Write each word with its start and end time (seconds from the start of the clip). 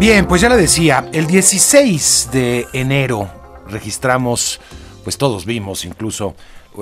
Bien, 0.00 0.26
pues 0.26 0.40
ya 0.40 0.48
le 0.48 0.56
decía, 0.56 1.10
el 1.12 1.26
16 1.26 2.30
de 2.32 2.66
enero 2.72 3.28
registramos, 3.68 4.58
pues 5.04 5.18
todos 5.18 5.44
vimos 5.44 5.84
incluso 5.84 6.34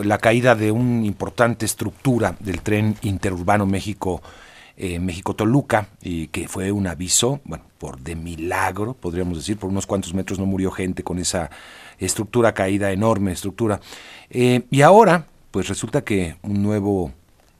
la 0.04 0.18
caída 0.18 0.54
de 0.54 0.70
una 0.70 1.04
importante 1.04 1.66
estructura 1.66 2.36
del 2.38 2.60
tren 2.60 2.94
interurbano 3.02 3.66
México 3.66 4.22
eh, 4.76 5.00
México 5.00 5.34
Toluca 5.34 5.88
y 6.00 6.28
que 6.28 6.46
fue 6.46 6.70
un 6.70 6.86
aviso, 6.86 7.40
bueno, 7.42 7.64
por 7.78 7.98
de 7.98 8.14
milagro, 8.14 8.94
podríamos 8.94 9.38
decir, 9.38 9.56
por 9.56 9.70
unos 9.70 9.86
cuantos 9.86 10.14
metros 10.14 10.38
no 10.38 10.46
murió 10.46 10.70
gente 10.70 11.02
con 11.02 11.18
esa 11.18 11.50
estructura 11.98 12.54
caída, 12.54 12.92
enorme 12.92 13.32
estructura. 13.32 13.80
Eh, 14.30 14.62
y 14.70 14.82
ahora, 14.82 15.26
pues 15.50 15.66
resulta 15.66 16.04
que 16.04 16.36
un 16.42 16.62
nuevo, 16.62 17.10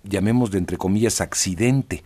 llamemos 0.05 0.53
de 0.53 0.59
entre 0.59 0.77
comillas, 0.77 1.21
accidente, 1.21 2.05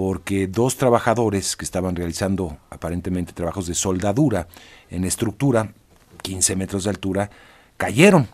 porque 0.00 0.46
dos 0.46 0.78
trabajadores 0.78 1.56
que 1.56 1.64
estaban 1.66 1.94
realizando 1.94 2.56
aparentemente 2.70 3.34
trabajos 3.34 3.66
de 3.66 3.74
soldadura 3.74 4.48
en 4.88 5.04
estructura, 5.04 5.74
15 6.22 6.56
metros 6.56 6.84
de 6.84 6.90
altura, 6.90 7.30
cayeron. 7.76 8.26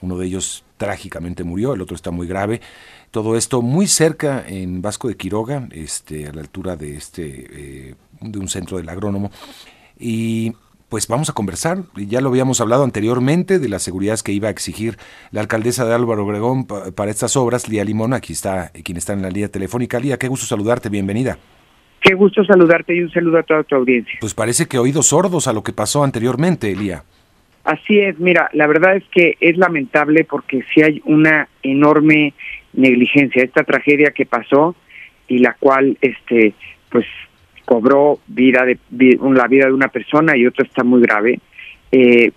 Uno 0.00 0.16
de 0.16 0.26
ellos 0.26 0.62
trágicamente 0.76 1.42
murió, 1.42 1.74
el 1.74 1.82
otro 1.82 1.96
está 1.96 2.12
muy 2.12 2.28
grave. 2.28 2.60
Todo 3.10 3.36
esto 3.36 3.62
muy 3.62 3.88
cerca 3.88 4.44
en 4.46 4.80
Vasco 4.80 5.08
de 5.08 5.16
Quiroga, 5.16 5.66
este, 5.72 6.28
a 6.28 6.32
la 6.32 6.40
altura 6.40 6.76
de, 6.76 6.94
este, 6.94 7.88
eh, 7.88 7.94
de 8.20 8.38
un 8.38 8.48
centro 8.48 8.76
del 8.76 8.88
agrónomo. 8.88 9.32
Y 9.98 10.52
pues 10.88 11.06
vamos 11.08 11.28
a 11.30 11.32
conversar. 11.32 11.78
Ya 11.94 12.20
lo 12.20 12.30
habíamos 12.30 12.60
hablado 12.60 12.84
anteriormente 12.84 13.58
de 13.58 13.68
las 13.68 13.82
seguridades 13.82 14.22
que 14.22 14.32
iba 14.32 14.48
a 14.48 14.50
exigir 14.50 14.96
la 15.30 15.40
alcaldesa 15.40 15.84
de 15.84 15.94
Álvaro 15.94 16.24
Obregón 16.24 16.66
para 16.66 17.10
estas 17.10 17.36
obras, 17.36 17.68
Lía 17.68 17.84
Limón. 17.84 18.14
Aquí 18.14 18.32
está 18.32 18.70
quien 18.84 18.96
está 18.96 19.12
en 19.12 19.22
la 19.22 19.30
línea 19.30 19.48
telefónica. 19.48 20.00
Lía, 20.00 20.16
qué 20.18 20.28
gusto 20.28 20.46
saludarte, 20.46 20.88
bienvenida. 20.88 21.38
Qué 22.00 22.14
gusto 22.14 22.44
saludarte 22.44 22.94
y 22.94 23.00
un 23.02 23.10
saludo 23.10 23.38
a 23.38 23.42
toda 23.42 23.64
tu 23.64 23.74
audiencia. 23.74 24.18
Pues 24.20 24.32
parece 24.32 24.66
que 24.66 24.78
oídos 24.78 25.08
sordos 25.08 25.48
a 25.48 25.52
lo 25.52 25.62
que 25.62 25.72
pasó 25.72 26.04
anteriormente, 26.04 26.74
Lía. 26.74 27.02
Así 27.64 27.98
es, 27.98 28.18
mira, 28.18 28.48
la 28.54 28.66
verdad 28.66 28.96
es 28.96 29.04
que 29.10 29.36
es 29.40 29.58
lamentable 29.58 30.24
porque 30.24 30.64
si 30.72 30.80
hay 30.82 31.02
una 31.04 31.48
enorme 31.62 32.32
negligencia, 32.72 33.42
esta 33.42 33.64
tragedia 33.64 34.12
que 34.12 34.24
pasó 34.24 34.74
y 35.26 35.38
la 35.38 35.54
cual, 35.54 35.98
este, 36.00 36.54
pues 36.88 37.04
cobró 37.68 38.18
vida 38.26 38.64
de 38.64 38.78
la 39.20 39.46
vida 39.46 39.66
de 39.66 39.74
una 39.74 39.88
persona 39.88 40.34
y 40.34 40.46
otra 40.46 40.64
está 40.64 40.84
muy 40.84 41.02
grave, 41.02 41.38
eh, 41.92 42.32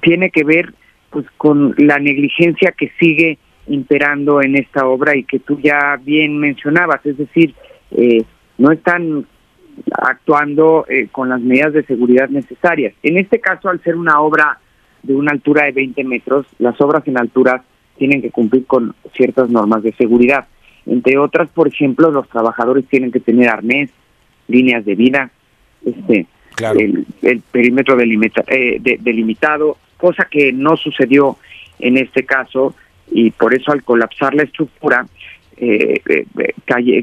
tiene 0.00 0.30
que 0.30 0.42
ver 0.42 0.72
pues 1.10 1.26
con 1.36 1.74
la 1.76 1.98
negligencia 1.98 2.72
que 2.72 2.90
sigue 2.98 3.36
imperando 3.66 4.40
en 4.40 4.56
esta 4.56 4.86
obra 4.86 5.14
y 5.16 5.24
que 5.24 5.38
tú 5.38 5.60
ya 5.60 6.00
bien 6.02 6.38
mencionabas, 6.38 7.04
es 7.04 7.18
decir, 7.18 7.54
eh, 7.90 8.22
no 8.56 8.72
están 8.72 9.26
actuando 9.92 10.86
eh, 10.88 11.08
con 11.12 11.28
las 11.28 11.42
medidas 11.42 11.74
de 11.74 11.84
seguridad 11.84 12.30
necesarias. 12.30 12.94
En 13.02 13.18
este 13.18 13.40
caso, 13.40 13.68
al 13.68 13.82
ser 13.82 13.96
una 13.96 14.18
obra 14.20 14.60
de 15.02 15.14
una 15.14 15.32
altura 15.32 15.64
de 15.64 15.72
20 15.72 16.04
metros, 16.04 16.46
las 16.58 16.80
obras 16.80 17.06
en 17.06 17.18
alturas 17.18 17.60
tienen 17.98 18.22
que 18.22 18.30
cumplir 18.30 18.64
con 18.64 18.94
ciertas 19.14 19.50
normas 19.50 19.82
de 19.82 19.92
seguridad. 19.92 20.46
Entre 20.86 21.18
otras, 21.18 21.50
por 21.50 21.68
ejemplo, 21.68 22.10
los 22.10 22.26
trabajadores 22.30 22.86
tienen 22.86 23.12
que 23.12 23.20
tener 23.20 23.50
arnés, 23.50 23.90
líneas 24.48 24.84
de 24.84 24.94
vida, 24.94 25.30
este, 25.84 26.26
el, 27.22 27.42
perímetro 27.50 27.98
eh, 28.00 28.80
delimitado, 29.00 29.76
cosa 29.96 30.26
que 30.30 30.52
no 30.52 30.76
sucedió 30.76 31.36
en 31.78 31.96
este 31.96 32.24
caso 32.24 32.74
y 33.10 33.30
por 33.30 33.54
eso 33.54 33.72
al 33.72 33.82
colapsar 33.82 34.34
la 34.34 34.44
estructura 34.44 35.06
eh, 35.56 36.00
eh 36.06 36.26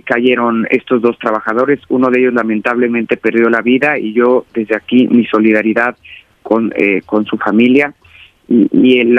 cayeron 0.04 0.68
estos 0.70 1.02
dos 1.02 1.18
trabajadores, 1.20 1.80
uno 1.90 2.10
de 2.10 2.20
ellos 2.20 2.34
lamentablemente 2.34 3.18
perdió 3.18 3.50
la 3.50 3.62
vida 3.62 3.98
y 3.98 4.14
yo 4.14 4.46
desde 4.54 4.76
aquí 4.76 5.08
mi 5.08 5.26
solidaridad 5.26 5.96
con, 6.42 6.74
eh, 6.76 7.02
con 7.06 7.26
su 7.26 7.38
familia. 7.38 7.94
Y, 8.50 9.00
el, 9.00 9.18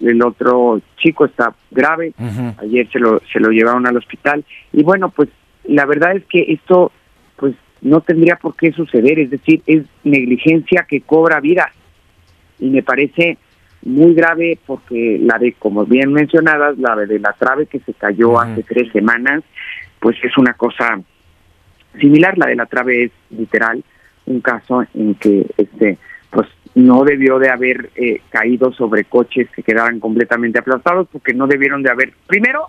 el, 0.00 0.22
otro 0.22 0.80
chico 0.96 1.26
está 1.26 1.54
grave, 1.70 2.14
ayer 2.58 2.88
se 2.90 2.98
lo, 2.98 3.20
se 3.32 3.38
lo 3.38 3.50
llevaron 3.50 3.86
al 3.86 3.96
hospital. 3.96 4.44
Y 4.72 4.82
bueno, 4.82 5.10
pues 5.10 5.28
la 5.64 5.86
verdad 5.86 6.16
es 6.16 6.24
que 6.24 6.40
esto 6.48 6.90
no 7.82 8.00
tendría 8.00 8.36
por 8.36 8.56
qué 8.56 8.72
suceder, 8.72 9.18
es 9.18 9.30
decir, 9.30 9.62
es 9.66 9.84
negligencia 10.04 10.86
que 10.88 11.02
cobra 11.02 11.40
vida. 11.40 11.70
Y 12.58 12.70
me 12.70 12.82
parece 12.82 13.38
muy 13.84 14.14
grave 14.14 14.58
porque 14.64 15.18
la 15.20 15.38
de, 15.38 15.52
como 15.54 15.84
bien 15.84 16.12
mencionadas, 16.12 16.78
la 16.78 16.94
de 16.96 17.18
la 17.18 17.32
trave 17.32 17.66
que 17.66 17.80
se 17.80 17.92
cayó 17.92 18.40
hace 18.40 18.62
tres 18.62 18.90
semanas, 18.92 19.42
pues 19.98 20.16
es 20.22 20.36
una 20.38 20.54
cosa 20.54 21.00
similar, 22.00 22.38
la 22.38 22.46
de 22.46 22.56
la 22.56 22.66
trave 22.66 23.04
es 23.04 23.10
literal, 23.30 23.82
un 24.26 24.40
caso 24.40 24.84
en 24.94 25.14
que 25.16 25.46
este 25.56 25.98
pues 26.30 26.48
no 26.74 27.04
debió 27.04 27.38
de 27.38 27.50
haber 27.50 27.90
eh, 27.96 28.22
caído 28.30 28.72
sobre 28.72 29.04
coches 29.04 29.50
que 29.50 29.62
quedaran 29.62 30.00
completamente 30.00 30.58
aplastados 30.58 31.08
porque 31.12 31.34
no 31.34 31.46
debieron 31.46 31.82
de 31.82 31.90
haber, 31.90 32.14
primero, 32.26 32.68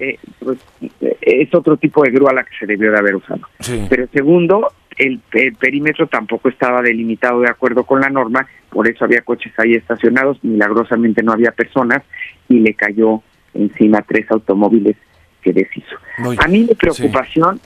eh, 0.00 0.18
pues, 0.38 0.58
es 1.20 1.54
otro 1.54 1.76
tipo 1.76 2.02
de 2.02 2.10
grúa 2.10 2.32
la 2.32 2.42
que 2.42 2.56
se 2.58 2.66
debió 2.66 2.90
de 2.90 2.98
haber 2.98 3.16
usado. 3.16 3.42
Pero 3.90 4.08
segundo, 4.12 4.72
el, 4.96 5.20
perímetro 5.58 6.06
tampoco 6.06 6.48
estaba 6.48 6.80
delimitado 6.80 7.40
de 7.40 7.50
acuerdo 7.50 7.84
con 7.84 8.00
la 8.00 8.08
norma, 8.08 8.46
por 8.70 8.88
eso 8.88 9.04
había 9.04 9.20
coches 9.20 9.52
ahí 9.58 9.74
estacionados, 9.74 10.42
milagrosamente 10.42 11.22
no 11.22 11.32
había 11.32 11.52
personas 11.52 12.02
y 12.48 12.60
le 12.60 12.72
cayó 12.72 13.22
encima 13.52 14.00
tres 14.00 14.24
automóviles 14.30 14.96
que 15.42 15.52
deshizo. 15.52 15.96
A 16.38 16.48
mí 16.48 16.66
mi 16.68 16.74
preocupación 16.74 17.60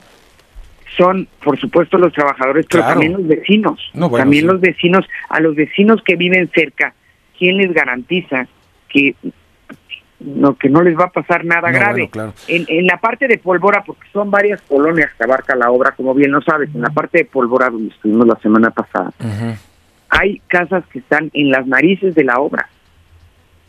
son, 0.96 1.28
por 1.42 1.58
supuesto, 1.58 1.98
los 1.98 2.12
trabajadores, 2.12 2.66
pero 2.68 2.84
también 2.84 3.12
los 3.12 3.28
vecinos. 3.28 3.92
también 4.16 4.48
los 4.48 4.60
vecinos, 4.60 5.06
a 5.28 5.38
los 5.38 5.54
vecinos 5.54 6.02
que 6.04 6.16
viven 6.16 6.50
cerca, 6.52 6.94
¿quién 7.38 7.58
les 7.58 7.72
garantiza 7.72 8.48
que 8.88 9.14
no 10.24 10.56
que 10.56 10.68
no 10.68 10.82
les 10.82 10.98
va 10.98 11.04
a 11.04 11.10
pasar 11.10 11.44
nada 11.44 11.70
grave? 11.70 12.10
en, 12.48 12.64
en 12.68 12.86
la 12.86 12.98
parte 12.98 13.28
de 13.28 13.38
Polvora, 13.38 13.82
porque 13.84 14.08
son 14.12 14.30
varias 14.30 14.60
colonias 14.62 15.10
que 15.16 15.24
abarca 15.24 15.54
la 15.54 15.70
obra, 15.70 15.92
como 15.92 16.14
bien 16.14 16.32
lo 16.32 16.40
sabes, 16.42 16.74
en 16.74 16.80
la 16.80 16.90
parte 16.90 17.18
de 17.18 17.24
Polvora, 17.26 17.70
donde 17.70 17.92
estuvimos 17.94 18.26
la 18.26 18.36
semana 18.36 18.70
pasada, 18.70 19.12
hay 20.08 20.40
casas 20.48 20.84
que 20.92 21.00
están 21.00 21.30
en 21.34 21.50
las 21.50 21.66
narices 21.66 22.14
de 22.14 22.24
la 22.24 22.38
obra. 22.38 22.68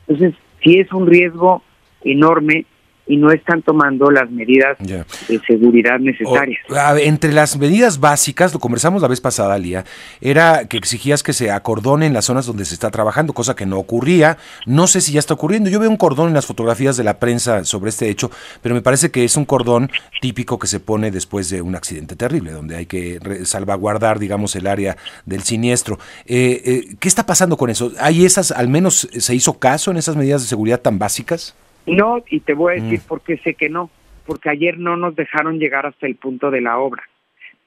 Entonces, 0.07 0.35
si 0.63 0.79
es 0.79 0.91
un 0.93 1.07
riesgo 1.07 1.63
enorme 2.03 2.65
y 3.07 3.17
no 3.17 3.31
están 3.31 3.61
tomando 3.61 4.09
las 4.09 4.29
medidas 4.31 4.77
de 4.79 5.05
seguridad 5.47 5.99
necesarias. 5.99 6.59
entre 7.01 7.31
las 7.33 7.57
medidas 7.57 7.99
básicas, 7.99 8.53
lo 8.53 8.59
conversamos 8.59 9.01
la 9.01 9.07
vez 9.07 9.21
pasada, 9.21 9.57
Lía, 9.57 9.85
era 10.21 10.67
que 10.67 10.77
exigías 10.77 11.21
que 11.21 11.33
se 11.33 11.51
acordone 11.51 12.07
en 12.07 12.13
las 12.13 12.25
zonas 12.25 12.45
donde 12.45 12.65
se 12.65 12.73
está 12.73 12.91
trabajando, 12.91 13.33
cosa 13.33 13.55
que 13.55 13.65
no 13.65 13.77
ocurría. 13.77 14.37
No 14.65 14.87
sé 14.87 15.01
si 15.01 15.11
ya 15.11 15.19
está 15.19 15.33
ocurriendo. 15.33 15.69
Yo 15.69 15.79
veo 15.79 15.89
un 15.89 15.97
cordón 15.97 16.29
en 16.29 16.33
las 16.33 16.45
fotografías 16.45 16.97
de 16.97 17.03
la 17.03 17.19
prensa 17.19 17.63
sobre 17.63 17.89
este 17.89 18.09
hecho, 18.09 18.31
pero 18.61 18.73
me 18.73 18.81
parece 18.81 19.11
que 19.11 19.23
es 19.23 19.37
un 19.37 19.45
cordón 19.45 19.91
típico 20.21 20.57
que 20.57 20.67
se 20.67 20.79
pone 20.79 21.11
después 21.11 21.49
de 21.49 21.61
un 21.61 21.75
accidente 21.75 22.15
terrible, 22.15 22.51
donde 22.51 22.75
hay 22.75 22.85
que 22.85 23.19
salvaguardar, 23.43 24.19
digamos, 24.19 24.55
el 24.55 24.67
área 24.67 24.97
del 25.25 25.43
siniestro. 25.43 25.99
Eh, 26.25 26.61
eh, 26.65 26.95
¿Qué 26.99 27.07
está 27.07 27.25
pasando 27.25 27.57
con 27.57 27.69
eso? 27.69 27.91
¿Hay 27.99 28.25
esas, 28.25 28.51
al 28.51 28.67
menos 28.67 29.07
se 29.11 29.35
hizo 29.35 29.59
caso 29.59 29.91
en 29.91 29.97
esas 29.97 30.15
medidas 30.15 30.41
de 30.41 30.47
seguridad 30.47 30.81
tan 30.81 30.97
básicas? 30.97 31.55
No, 31.85 32.23
y 32.29 32.39
te 32.39 32.53
voy 32.53 32.73
a 32.73 32.81
decir 32.81 32.99
mm. 32.99 33.07
por 33.07 33.21
qué 33.21 33.37
sé 33.37 33.53
que 33.53 33.69
no, 33.69 33.89
porque 34.25 34.49
ayer 34.49 34.77
no 34.77 34.97
nos 34.97 35.15
dejaron 35.15 35.59
llegar 35.59 35.85
hasta 35.85 36.07
el 36.07 36.15
punto 36.15 36.51
de 36.51 36.61
la 36.61 36.77
obra, 36.77 37.03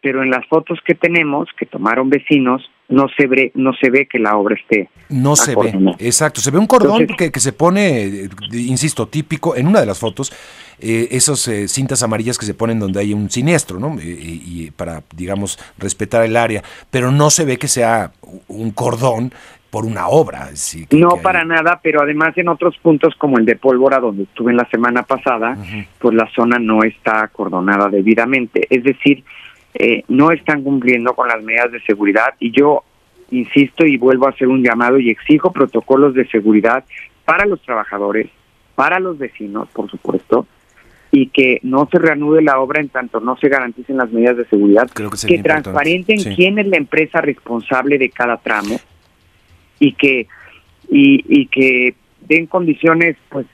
pero 0.02 0.22
en 0.22 0.30
las 0.30 0.46
fotos 0.46 0.78
que 0.84 0.94
tenemos, 0.94 1.48
que 1.58 1.66
tomaron 1.66 2.10
vecinos, 2.10 2.68
no 2.88 3.06
se 3.16 3.26
ve, 3.26 3.52
no 3.54 3.72
se 3.74 3.90
ve 3.90 4.06
que 4.06 4.18
la 4.18 4.36
obra 4.36 4.56
esté. 4.56 4.88
No 5.08 5.36
se 5.36 5.54
ve, 5.54 5.72
exacto, 5.98 6.40
se 6.40 6.50
ve 6.50 6.58
un 6.58 6.66
cordón 6.66 7.06
que, 7.06 7.30
que, 7.30 7.40
se 7.40 7.52
pone, 7.52 8.04
eh, 8.04 8.28
insisto, 8.52 9.06
típico, 9.06 9.56
en 9.56 9.66
una 9.66 9.80
de 9.80 9.86
las 9.86 9.98
fotos, 9.98 10.32
eh, 10.80 11.08
esas 11.10 11.46
eh, 11.48 11.68
cintas 11.68 12.02
amarillas 12.02 12.38
que 12.38 12.46
se 12.46 12.54
ponen 12.54 12.78
donde 12.78 13.00
hay 13.00 13.12
un 13.12 13.30
siniestro, 13.30 13.78
¿no? 13.78 13.96
y 14.00 14.70
para, 14.70 15.02
digamos, 15.14 15.58
respetar 15.78 16.24
el 16.24 16.36
área, 16.36 16.62
pero 16.90 17.10
no 17.10 17.30
se 17.30 17.44
ve 17.44 17.58
que 17.58 17.68
sea 17.68 18.12
un 18.48 18.70
cordón 18.70 19.32
por 19.70 19.84
una 19.84 20.08
obra. 20.08 20.48
no 20.92 21.16
para 21.22 21.44
nada, 21.44 21.80
pero 21.82 22.02
además 22.02 22.36
en 22.36 22.48
otros 22.48 22.76
puntos 22.78 23.14
como 23.16 23.38
el 23.38 23.44
de 23.44 23.56
Pólvora, 23.56 23.98
donde 23.98 24.22
estuve 24.22 24.50
en 24.50 24.56
la 24.56 24.68
semana 24.70 25.02
pasada, 25.02 25.56
pues 25.98 26.14
la 26.14 26.28
zona 26.34 26.58
no 26.58 26.82
está 26.82 27.22
acordonada 27.22 27.88
debidamente. 27.88 28.66
Es 28.70 28.82
decir, 28.82 29.24
eh, 29.74 30.04
no 30.08 30.30
están 30.30 30.62
cumpliendo 30.62 31.14
con 31.14 31.28
las 31.28 31.42
medidas 31.42 31.70
de 31.72 31.80
seguridad 31.82 32.34
y 32.38 32.50
yo 32.50 32.82
insisto 33.30 33.84
y 33.84 33.98
vuelvo 33.98 34.26
a 34.26 34.30
hacer 34.30 34.48
un 34.48 34.62
llamado 34.62 34.98
y 34.98 35.10
exijo 35.10 35.52
protocolos 35.52 36.14
de 36.14 36.26
seguridad 36.28 36.84
para 37.26 37.44
los 37.44 37.60
trabajadores, 37.60 38.28
para 38.74 38.98
los 38.98 39.18
vecinos, 39.18 39.68
por 39.74 39.90
supuesto, 39.90 40.46
y 41.20 41.26
que 41.30 41.58
no 41.64 41.88
se 41.90 41.98
reanude 41.98 42.42
la 42.42 42.60
obra 42.60 42.80
en 42.80 42.90
tanto 42.90 43.18
no 43.18 43.36
se 43.38 43.48
garanticen 43.48 43.96
las 43.96 44.12
medidas 44.12 44.36
de 44.36 44.44
seguridad, 44.44 44.88
que, 44.88 45.38
transparenten 45.42 46.22
quién 46.36 46.60
es 46.60 46.68
la 46.68 46.76
empresa 46.76 47.20
responsable 47.20 47.98
de 47.98 48.10
cada 48.10 48.36
tramo 48.36 48.78
y 49.80 49.94
que 49.94 50.28
y, 50.88 51.24
y 51.28 51.46
que 51.46 51.96
den 52.20 52.46
condiciones 52.46 53.16
pues 53.30 53.46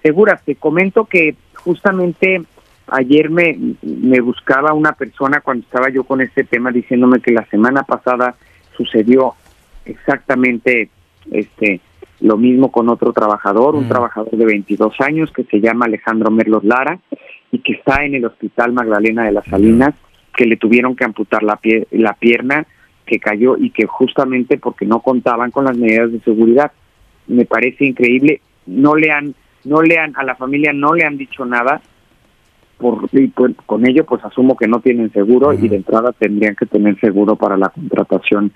seguras. 0.00 0.44
Te 0.44 0.54
comento 0.54 1.06
que 1.06 1.34
justamente 1.54 2.42
ayer 2.86 3.30
me, 3.30 3.58
me 3.82 4.20
buscaba 4.20 4.72
una 4.72 4.92
persona 4.92 5.40
cuando 5.40 5.64
estaba 5.64 5.88
yo 5.90 6.04
con 6.04 6.20
este 6.20 6.44
tema 6.44 6.70
diciéndome 6.70 7.20
que 7.20 7.32
la 7.32 7.46
semana 7.46 7.82
pasada 7.82 8.36
sucedió 8.76 9.34
exactamente 9.84 10.88
este 11.32 11.80
lo 12.20 12.36
mismo 12.36 12.72
con 12.72 12.88
otro 12.88 13.12
trabajador, 13.12 13.74
un 13.74 13.86
mm. 13.86 13.88
trabajador 13.88 14.30
de 14.30 14.44
22 14.44 15.00
años 15.00 15.30
que 15.30 15.44
se 15.44 15.60
llama 15.60 15.86
Alejandro 15.86 16.30
Merlos 16.30 16.64
Lara 16.64 16.98
y 17.52 17.58
que 17.58 17.72
está 17.72 18.04
en 18.04 18.14
el 18.14 18.24
Hospital 18.24 18.72
Magdalena 18.72 19.24
de 19.24 19.32
las 19.32 19.46
Salinas, 19.46 19.94
que 20.36 20.46
le 20.46 20.56
tuvieron 20.56 20.96
que 20.96 21.04
amputar 21.04 21.42
la, 21.42 21.56
pie 21.56 21.86
la 21.90 22.14
pierna, 22.14 22.66
que 23.06 23.18
cayó 23.18 23.56
y 23.56 23.70
que 23.70 23.86
justamente 23.86 24.58
porque 24.58 24.84
no 24.84 25.00
contaban 25.00 25.50
con 25.50 25.64
las 25.64 25.76
medidas 25.76 26.12
de 26.12 26.20
seguridad. 26.20 26.72
Me 27.26 27.44
parece 27.44 27.84
increíble, 27.84 28.40
no 28.66 28.96
le 28.96 29.10
han 29.10 29.34
no 29.64 29.82
le 29.82 29.98
han 29.98 30.14
a 30.16 30.24
la 30.24 30.36
familia 30.36 30.72
no 30.72 30.94
le 30.94 31.04
han 31.04 31.18
dicho 31.18 31.44
nada, 31.44 31.82
por, 32.78 33.08
y 33.12 33.26
pues, 33.28 33.54
con 33.66 33.86
ello 33.86 34.04
pues 34.04 34.24
asumo 34.24 34.56
que 34.56 34.68
no 34.68 34.80
tienen 34.80 35.12
seguro 35.12 35.52
y 35.52 35.68
de 35.68 35.76
entrada 35.76 36.12
tendrían 36.12 36.54
que 36.54 36.66
tener 36.66 36.98
seguro 37.00 37.36
para 37.36 37.56
la 37.56 37.68
contratación 37.70 38.52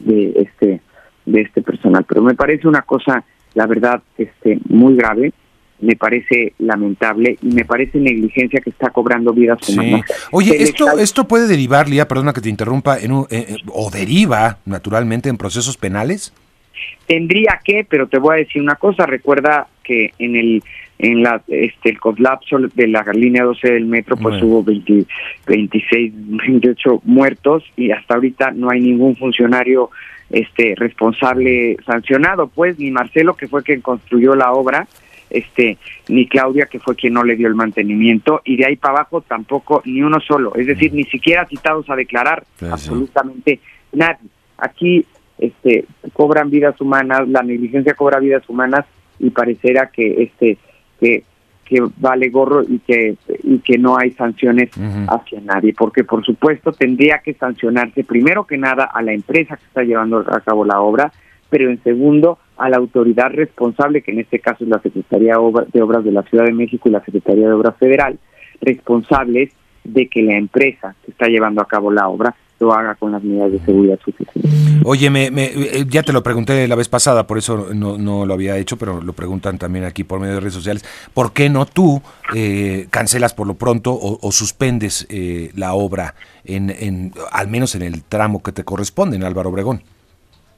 de 0.00 0.32
este 0.36 0.80
de 1.26 1.42
este 1.42 1.62
personal 1.62 2.04
pero 2.08 2.22
me 2.22 2.34
parece 2.34 2.68
una 2.68 2.82
cosa 2.82 3.24
la 3.54 3.66
verdad 3.66 4.02
este 4.16 4.58
muy 4.68 4.96
grave 4.96 5.32
me 5.82 5.96
parece 5.96 6.54
lamentable 6.58 7.36
y 7.42 7.48
me 7.48 7.64
parece 7.64 7.98
negligencia 7.98 8.60
que 8.60 8.70
está 8.70 8.90
cobrando 8.90 9.32
vidas 9.32 9.68
humanas. 9.68 10.02
Oye, 10.30 10.62
esto 10.62 10.96
esto 10.98 11.26
puede 11.26 11.48
derivar, 11.48 11.88
Lía, 11.88 12.06
perdona 12.06 12.32
que 12.32 12.40
te 12.40 12.48
interrumpa, 12.48 12.98
en 13.00 13.10
eh, 13.12 13.24
eh, 13.30 13.56
o 13.66 13.90
deriva 13.90 14.58
naturalmente 14.64 15.28
en 15.28 15.36
procesos 15.36 15.76
penales. 15.76 16.32
Tendría 17.06 17.60
que, 17.64 17.84
pero 17.88 18.06
te 18.06 18.18
voy 18.18 18.36
a 18.36 18.38
decir 18.38 18.62
una 18.62 18.76
cosa, 18.76 19.06
recuerda 19.06 19.66
que 19.82 20.12
en 20.18 20.36
el 20.36 20.62
en 20.98 21.22
la 21.24 21.42
este 21.48 21.90
el 21.90 21.98
colapso 21.98 22.58
de 22.58 22.86
la 22.86 23.02
línea 23.12 23.42
12 23.42 23.72
del 23.72 23.86
metro 23.86 24.16
pues 24.16 24.40
hubo 24.40 24.62
20, 24.62 25.04
26 25.48 26.12
28 26.14 27.02
muertos 27.04 27.64
y 27.76 27.90
hasta 27.90 28.14
ahorita 28.14 28.52
no 28.52 28.70
hay 28.70 28.80
ningún 28.80 29.16
funcionario 29.16 29.90
este 30.32 30.74
responsable 30.76 31.76
sancionado 31.86 32.48
pues 32.48 32.78
ni 32.78 32.90
Marcelo 32.90 33.34
que 33.34 33.48
fue 33.48 33.62
quien 33.62 33.82
construyó 33.82 34.34
la 34.34 34.52
obra 34.52 34.88
este 35.30 35.78
ni 36.08 36.26
Claudia 36.26 36.66
que 36.66 36.78
fue 36.78 36.96
quien 36.96 37.14
no 37.14 37.24
le 37.24 37.36
dio 37.36 37.48
el 37.48 37.54
mantenimiento 37.54 38.42
y 38.44 38.56
de 38.56 38.66
ahí 38.66 38.76
para 38.76 38.94
abajo 38.94 39.20
tampoco 39.22 39.82
ni 39.84 40.02
uno 40.02 40.20
solo. 40.20 40.54
Es 40.54 40.66
decir 40.66 40.92
ni 40.92 41.04
siquiera 41.04 41.46
citados 41.46 41.88
a 41.90 41.96
declarar 41.96 42.44
absolutamente 42.70 43.60
nadie. 43.92 44.28
Aquí 44.58 45.04
este 45.38 45.86
cobran 46.12 46.50
vidas 46.50 46.80
humanas 46.80 47.28
la 47.28 47.42
negligencia 47.42 47.94
cobra 47.94 48.20
vidas 48.20 48.48
humanas 48.48 48.84
y 49.18 49.30
pareciera 49.30 49.90
que 49.90 50.22
este 50.22 50.58
que, 51.00 51.24
que 51.64 51.82
vale 51.98 52.28
gorro 52.28 52.62
y 52.62 52.78
que, 52.80 53.16
y 53.42 53.58
que 53.58 53.78
no 53.78 53.96
hay 53.96 54.10
sanciones 54.12 54.70
hacia 55.08 55.40
nadie, 55.40 55.74
porque 55.76 56.04
por 56.04 56.24
supuesto 56.24 56.72
tendría 56.72 57.18
que 57.18 57.34
sancionarse 57.34 58.04
primero 58.04 58.46
que 58.46 58.58
nada 58.58 58.84
a 58.84 59.02
la 59.02 59.12
empresa 59.12 59.56
que 59.56 59.64
está 59.64 59.82
llevando 59.82 60.18
a 60.18 60.40
cabo 60.40 60.64
la 60.64 60.80
obra, 60.80 61.12
pero 61.48 61.70
en 61.70 61.82
segundo 61.82 62.38
a 62.56 62.68
la 62.68 62.76
autoridad 62.76 63.30
responsable, 63.30 64.02
que 64.02 64.12
en 64.12 64.20
este 64.20 64.38
caso 64.38 64.64
es 64.64 64.70
la 64.70 64.80
Secretaría 64.80 65.34
de 65.72 65.82
Obras 65.82 66.04
de 66.04 66.12
la 66.12 66.22
Ciudad 66.22 66.44
de 66.44 66.52
México 66.52 66.88
y 66.88 66.92
la 66.92 67.04
Secretaría 67.04 67.46
de 67.46 67.54
Obras 67.54 67.76
Federal, 67.76 68.18
responsables 68.60 69.50
de 69.84 70.08
que 70.08 70.22
la 70.22 70.36
empresa 70.36 70.94
que 71.04 71.10
está 71.10 71.26
llevando 71.26 71.60
a 71.60 71.68
cabo 71.68 71.90
la 71.90 72.08
obra 72.08 72.34
lo 72.62 72.72
haga 72.72 72.94
con 72.94 73.10
las 73.10 73.22
medidas 73.22 73.50
de 73.50 73.58
seguridad 73.60 73.98
suficientes. 74.04 74.82
Oye, 74.84 75.10
me, 75.10 75.26
eh, 75.26 75.84
ya 75.88 76.02
te 76.02 76.12
lo 76.12 76.22
pregunté 76.22 76.66
la 76.68 76.76
vez 76.76 76.88
pasada, 76.88 77.26
por 77.26 77.36
eso 77.36 77.68
no, 77.74 77.98
no, 77.98 78.24
lo 78.24 78.34
había 78.34 78.56
hecho, 78.56 78.76
pero 78.78 79.02
lo 79.02 79.12
preguntan 79.12 79.58
también 79.58 79.84
aquí 79.84 80.04
por 80.04 80.20
medio 80.20 80.34
de 80.34 80.40
redes 80.40 80.54
sociales. 80.54 80.84
¿Por 81.12 81.32
qué 81.32 81.50
no 81.50 81.66
tú 81.66 82.00
eh, 82.34 82.86
cancelas 82.90 83.34
por 83.34 83.48
lo 83.48 83.54
pronto 83.54 83.98
o, 84.00 84.32
suspendes 84.32 85.06
eh, 85.10 85.50
la 85.56 85.74
obra, 85.74 86.14
en, 86.44 86.70
en, 86.70 87.12
al 87.32 87.48
menos 87.48 87.74
en 87.74 87.82
el 87.82 88.04
tramo 88.04 88.42
que 88.42 88.52
te 88.52 88.64
corresponde 88.64 89.16
en 89.16 89.24
Álvaro 89.24 89.50
Obregón? 89.50 89.82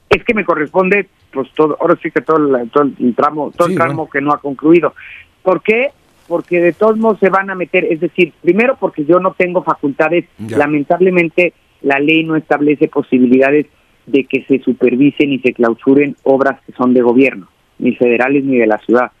Es 0.09 0.23
que 0.23 0.35
me 0.35 0.45
corresponde, 0.45 1.09
pues 1.33 1.49
todo, 1.55 1.75
ahora 1.81 1.97
sí 2.03 2.11
que 2.11 2.21
todo, 2.21 2.37
el 2.37 3.15
tramo, 3.15 3.51
todo 3.51 3.67
el 3.67 3.75
tramo 3.75 4.07
que 4.07 4.21
no 4.21 4.31
ha 4.31 4.37
concluido. 4.37 4.93
¿Por 5.41 5.63
qué? 5.63 5.89
Porque 6.27 6.59
de 6.59 6.73
todos 6.73 6.97
modos 6.97 7.19
se 7.19 7.29
van 7.29 7.49
a 7.49 7.55
meter, 7.55 7.83
es 7.85 7.99
decir, 7.99 8.31
primero 8.41 8.77
porque 8.79 9.05
yo 9.05 9.19
no 9.19 9.33
tengo 9.33 9.63
facultades, 9.63 10.25
lamentablemente 10.37 11.53
la 11.85 11.99
ley 11.99 12.23
no 12.23 12.35
establece 12.35 12.87
posibilidades 12.87 13.67
de 14.07 14.23
que 14.23 14.43
se 14.45 14.59
supervisen 14.59 15.31
y 15.31 15.39
se 15.39 15.53
clausuren 15.53 16.15
obras 16.23 16.59
que 16.65 16.73
son 16.73 16.93
de 16.93 17.01
gobierno, 17.01 17.47
ni 17.77 17.95
federales 17.95 18.43
ni 18.43 18.57
de 18.57 18.65
la 18.65 18.79
ciudad. 18.79 19.11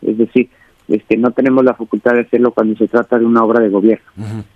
Es 0.00 0.16
decir, 0.16 0.48
este, 0.86 1.16
no 1.16 1.32
tenemos 1.32 1.64
la 1.64 1.74
facultad 1.74 2.14
de 2.14 2.20
hacerlo 2.20 2.52
cuando 2.52 2.76
se 2.76 2.86
trata 2.86 3.18
de 3.18 3.24
una 3.24 3.42
obra 3.42 3.60
de 3.60 3.68
gobierno. 3.70 4.06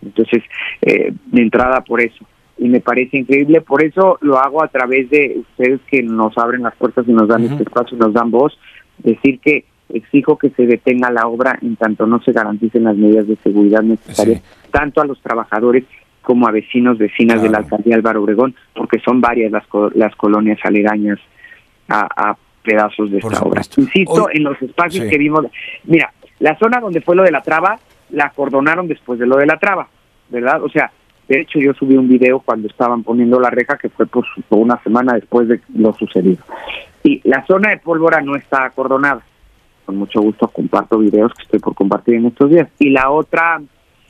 Entonces, 0.01 0.45
eh, 0.83 1.13
de 1.27 1.43
entrada 1.43 1.81
por 1.83 2.01
eso. 2.01 2.25
Y 2.57 2.69
me 2.69 2.81
parece 2.81 3.19
increíble, 3.19 3.61
por 3.61 3.83
eso 3.83 4.17
lo 4.21 4.39
hago 4.39 4.63
a 4.63 4.69
través 4.69 5.11
de 5.11 5.37
ustedes 5.41 5.81
que 5.91 6.03
nos 6.05 6.39
abren 6.39 6.63
las 6.63 6.75
puertas 6.77 7.05
y 7.09 7.13
nos 7.13 7.29
dan 7.29 7.45
este 7.45 7.65
espacio 7.65 7.97
y 7.97 8.01
nos 8.01 8.13
dan 8.13 8.31
voz, 8.31 8.57
decir 8.99 9.41
que 9.41 9.65
exijo 9.89 10.39
que 10.39 10.51
se 10.51 10.67
detenga 10.67 11.11
la 11.11 11.27
obra 11.27 11.59
en 11.63 11.77
tanto 11.77 12.07
no 12.07 12.21
se 12.23 12.33
garanticen 12.33 12.85
las 12.85 12.97
medidas 12.97 13.29
de 13.29 13.37
seguridad 13.37 13.83
necesarias, 13.83 14.43
tanto 14.71 15.01
a 15.01 15.07
los 15.07 15.21
trabajadores 15.21 15.85
como 16.27 16.49
a 16.49 16.51
vecinos, 16.51 16.99
vecinas 16.99 17.41
de 17.41 17.49
la 17.49 17.59
alcaldía 17.59 17.95
Álvaro 17.95 18.21
Obregón, 18.21 18.53
porque 18.75 18.99
son 18.99 19.21
varias 19.21 19.53
las, 19.53 19.63
las 19.95 20.17
colonias 20.17 20.59
aledañas 20.65 21.21
a, 21.89 22.37
pedazos 22.65 23.13
de 23.13 23.19
esta 23.19 23.43
obra. 23.43 23.63
Insisto, 23.77 24.29
en 24.33 24.43
los 24.43 24.61
espacios 24.61 25.09
que 25.09 25.19
vimos, 25.19 25.47
mira, 25.85 26.13
la 26.41 26.59
zona 26.59 26.81
donde 26.81 27.01
fue 27.01 27.15
lo 27.15 27.23
de 27.23 27.31
la 27.31 27.43
traba, 27.43 27.79
la 28.11 28.25
acordonaron 28.25 28.89
después 28.89 29.21
de 29.21 29.27
lo 29.27 29.37
de 29.37 29.47
la 29.47 29.57
traba, 29.57 29.87
¿verdad? 30.29 30.61
O 30.65 30.69
sea, 30.69 30.91
de 31.29 31.43
hecho 31.43 31.61
yo 31.61 31.73
subí 31.75 31.97
un 31.97 32.09
video 32.09 32.41
cuando 32.41 32.67
estaban 32.67 33.05
poniendo 33.05 33.39
la 33.39 33.51
reja 33.51 33.79
que 33.79 33.89
fue 33.89 34.07
por, 34.07 34.27
por 34.49 34.59
una 34.59 34.83
semana 34.83 35.13
después 35.13 35.47
de 35.47 35.61
lo 35.77 35.93
sucedido. 35.93 36.43
Y 37.05 37.21
la 37.23 37.47
zona 37.47 37.71
de 37.71 37.79
pólvora 37.79 38.21
no 38.21 38.35
está 38.35 38.65
acordonada. 38.65 39.23
Con 39.85 39.99
mucho 39.99 40.21
gusto 40.21 40.49
comparto 40.49 40.99
videos 40.99 41.33
que 41.35 41.45
estoy 41.45 41.61
por 41.61 41.77
compartir 41.77 42.15
en 42.15 42.27
estos 42.27 42.51
días. 42.51 42.69
Y 42.81 42.91
la 42.91 43.11
otra 43.11 43.61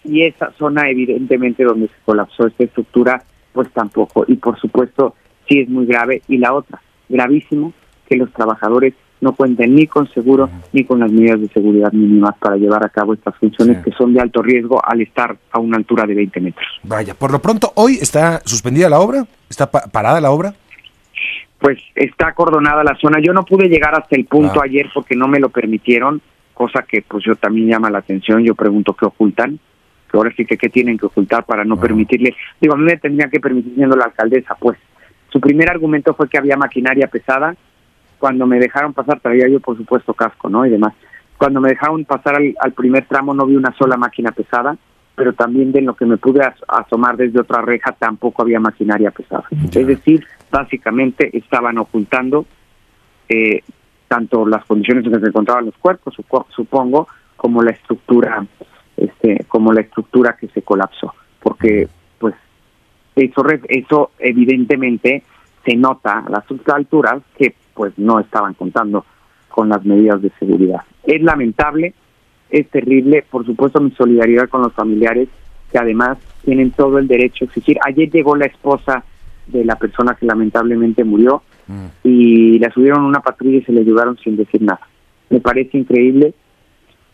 y 0.06 0.22
esa 0.22 0.52
zona 0.52 0.88
evidentemente 0.88 1.64
donde 1.64 1.88
se 1.88 1.94
colapsó 2.04 2.46
esta 2.46 2.64
estructura, 2.64 3.22
pues 3.52 3.70
tampoco. 3.72 4.24
Y 4.28 4.36
por 4.36 4.58
supuesto, 4.60 5.14
sí 5.48 5.60
es 5.60 5.68
muy 5.68 5.86
grave. 5.86 6.22
Y 6.28 6.38
la 6.38 6.52
otra, 6.52 6.80
gravísimo, 7.08 7.72
que 8.08 8.16
los 8.16 8.32
trabajadores 8.32 8.94
no 9.20 9.34
cuenten 9.34 9.74
ni 9.74 9.86
con 9.86 10.08
seguro 10.12 10.50
ni 10.72 10.84
con 10.84 11.00
las 11.00 11.10
medidas 11.10 11.40
de 11.40 11.48
seguridad 11.48 11.90
mínimas 11.92 12.36
para 12.38 12.56
llevar 12.56 12.84
a 12.84 12.90
cabo 12.90 13.14
estas 13.14 13.34
funciones 13.36 13.82
que 13.82 13.90
son 13.92 14.12
de 14.12 14.20
alto 14.20 14.42
riesgo 14.42 14.80
al 14.84 15.00
estar 15.00 15.36
a 15.50 15.58
una 15.58 15.78
altura 15.78 16.04
de 16.06 16.14
20 16.14 16.40
metros. 16.40 16.66
Vaya, 16.82 17.14
por 17.14 17.32
lo 17.32 17.40
pronto, 17.40 17.72
¿hoy 17.76 17.98
está 18.00 18.42
suspendida 18.44 18.90
la 18.90 19.00
obra? 19.00 19.26
¿Está 19.48 19.70
parada 19.70 20.20
la 20.20 20.30
obra? 20.30 20.54
Pues 21.58 21.78
está 21.94 22.28
acordonada 22.28 22.84
la 22.84 22.96
zona. 23.00 23.18
Yo 23.20 23.32
no 23.32 23.44
pude 23.44 23.68
llegar 23.68 23.98
hasta 23.98 24.16
el 24.16 24.26
punto 24.26 24.60
ah. 24.60 24.64
ayer 24.64 24.90
porque 24.92 25.16
no 25.16 25.26
me 25.26 25.40
lo 25.40 25.48
permitieron, 25.48 26.20
cosa 26.52 26.84
que 26.86 27.02
pues 27.02 27.24
yo 27.24 27.34
también 27.36 27.68
llama 27.68 27.90
la 27.90 27.98
atención. 27.98 28.44
Yo 28.44 28.54
pregunto 28.54 28.92
qué 28.92 29.06
ocultan 29.06 29.58
ahora 30.18 30.32
sí 30.36 30.44
que 30.44 30.56
qué 30.56 30.68
tienen 30.68 30.98
que 30.98 31.06
ocultar 31.06 31.44
para 31.44 31.64
no 31.64 31.78
permitirle, 31.78 32.34
digo, 32.60 32.74
a 32.74 32.76
mí 32.76 32.84
me 32.84 32.96
tendrían 32.96 33.30
que 33.30 33.40
permitir 33.40 33.74
siendo 33.74 33.96
la 33.96 34.06
alcaldesa, 34.06 34.54
pues. 34.58 34.78
Su 35.30 35.40
primer 35.40 35.68
argumento 35.68 36.14
fue 36.14 36.28
que 36.28 36.38
había 36.38 36.56
maquinaria 36.56 37.08
pesada, 37.08 37.54
cuando 38.18 38.46
me 38.46 38.58
dejaron 38.58 38.92
pasar 38.92 39.20
traía 39.20 39.48
yo 39.48 39.60
por 39.60 39.76
supuesto 39.76 40.14
casco, 40.14 40.48
¿no? 40.48 40.64
Y 40.64 40.70
demás. 40.70 40.94
Cuando 41.36 41.60
me 41.60 41.68
dejaron 41.68 42.04
pasar 42.04 42.36
al, 42.36 42.72
primer 42.72 43.04
tramo 43.06 43.34
no 43.34 43.44
vi 43.46 43.56
una 43.56 43.74
sola 43.76 43.96
máquina 43.96 44.32
pesada, 44.32 44.76
pero 45.14 45.34
también 45.34 45.72
de 45.72 45.82
lo 45.82 45.94
que 45.94 46.06
me 46.06 46.16
pude 46.16 46.40
asomar 46.68 47.16
desde 47.16 47.40
otra 47.40 47.60
reja 47.60 47.92
tampoco 47.92 48.42
había 48.42 48.60
maquinaria 48.60 49.10
pesada. 49.10 49.44
Es 49.50 49.86
decir, 49.86 50.24
básicamente 50.50 51.36
estaban 51.36 51.76
ocultando 51.78 52.46
eh, 53.28 53.62
tanto 54.08 54.46
las 54.46 54.64
condiciones 54.64 55.04
en 55.04 55.12
que 55.12 55.20
se 55.20 55.26
encontraban 55.26 55.66
los 55.66 55.76
cuerpos, 55.76 56.14
supongo, 56.54 57.08
como 57.36 57.62
la 57.62 57.72
estructura 57.72 58.46
este, 58.96 59.44
como 59.48 59.72
la 59.72 59.82
estructura 59.82 60.36
que 60.38 60.48
se 60.48 60.62
colapsó, 60.62 61.14
porque 61.40 61.88
pues 62.18 62.34
eso, 63.14 63.44
eso 63.68 64.10
evidentemente 64.18 65.22
se 65.64 65.76
nota 65.76 66.20
a 66.20 66.30
las 66.30 66.44
alturas 66.72 67.22
que 67.36 67.54
pues 67.74 67.92
no 67.98 68.20
estaban 68.20 68.54
contando 68.54 69.04
con 69.48 69.68
las 69.68 69.84
medidas 69.84 70.22
de 70.22 70.30
seguridad. 70.38 70.82
Es 71.04 71.22
lamentable, 71.22 71.94
es 72.50 72.68
terrible, 72.68 73.24
por 73.28 73.44
supuesto 73.44 73.80
mi 73.80 73.90
solidaridad 73.92 74.48
con 74.48 74.62
los 74.62 74.72
familiares 74.72 75.28
que 75.70 75.78
además 75.78 76.18
tienen 76.44 76.70
todo 76.70 76.98
el 76.98 77.08
derecho 77.08 77.44
a 77.44 77.46
exigir. 77.46 77.78
Ayer 77.84 78.10
llegó 78.10 78.36
la 78.36 78.46
esposa 78.46 79.04
de 79.46 79.64
la 79.64 79.76
persona 79.76 80.14
que 80.14 80.26
lamentablemente 80.26 81.04
murió 81.04 81.42
mm. 81.66 81.86
y 82.04 82.58
la 82.58 82.70
subieron 82.70 83.04
a 83.04 83.08
una 83.08 83.20
patrulla 83.20 83.58
y 83.58 83.62
se 83.62 83.72
le 83.72 83.80
ayudaron 83.80 84.16
sin 84.18 84.36
decir 84.36 84.62
nada. 84.62 84.80
Me 85.30 85.40
parece 85.40 85.78
increíble. 85.78 86.34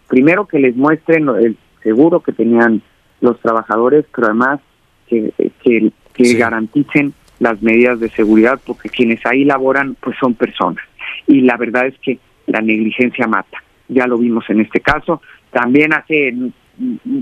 Primero 0.08 0.46
que 0.46 0.58
les 0.58 0.76
muestren 0.76 1.28
el 1.28 1.56
seguro 1.82 2.20
que 2.20 2.32
tenían 2.32 2.82
los 3.20 3.38
trabajadores, 3.40 4.04
pero 4.14 4.28
además 4.28 4.60
que, 5.08 5.32
que, 5.62 5.92
garanticen 6.34 7.14
las 7.38 7.60
medidas 7.62 8.00
de 8.00 8.08
seguridad, 8.10 8.60
porque 8.64 8.88
quienes 8.88 9.24
ahí 9.26 9.44
laboran 9.44 9.96
pues 10.00 10.16
son 10.20 10.34
personas. 10.34 10.84
Y 11.26 11.42
la 11.42 11.56
verdad 11.56 11.86
es 11.86 11.98
que 11.98 12.18
la 12.46 12.60
negligencia 12.60 13.26
mata. 13.26 13.62
Ya 13.88 14.06
lo 14.06 14.18
vimos 14.18 14.44
en 14.48 14.60
este 14.60 14.80
caso. 14.80 15.20
También 15.50 15.92
hace 15.92 16.34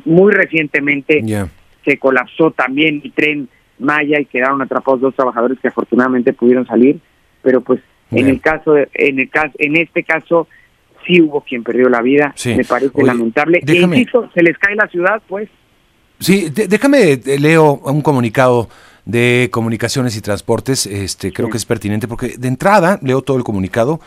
muy 0.04 0.32
recientemente 0.32 1.22
se 1.84 1.98
colapsó 1.98 2.50
también 2.50 3.00
el 3.04 3.12
tren 3.12 3.48
Maya 3.78 4.20
y 4.20 4.26
quedaron 4.26 4.60
atrapados 4.60 5.00
dos 5.00 5.14
trabajadores 5.14 5.58
que 5.58 5.68
afortunadamente 5.68 6.34
pudieron 6.34 6.66
salir, 6.66 7.00
pero 7.42 7.62
pues 7.62 7.80
en 8.10 8.28
el 8.28 8.40
caso 8.40 8.76
en 8.76 9.18
el 9.18 9.30
caso 9.30 9.52
en 9.58 9.76
este 9.76 10.02
caso 10.02 10.48
sí 11.10 11.20
hubo 11.20 11.40
quien 11.42 11.62
perdió 11.62 11.88
la 11.88 12.02
vida, 12.02 12.34
me 12.44 12.64
parece 12.64 13.02
lamentable. 13.02 13.60
E 13.66 13.76
insisto, 13.76 14.30
se 14.34 14.42
les 14.42 14.56
cae 14.58 14.74
la 14.74 14.88
ciudad, 14.88 15.20
pues. 15.28 15.48
Sí, 16.18 16.50
déjame 16.50 17.12
eh, 17.12 17.38
leo 17.38 17.80
un 17.84 18.02
comunicado 18.02 18.68
de 19.06 19.48
Comunicaciones 19.50 20.16
y 20.16 20.20
Transportes, 20.20 20.86
este 20.86 21.32
creo 21.32 21.48
que 21.48 21.56
es 21.56 21.64
pertinente 21.64 22.06
porque 22.06 22.36
de 22.36 22.48
entrada 22.48 22.98
leo 23.02 23.22
todo 23.22 23.38
el 23.38 23.44
comunicado 23.44 24.00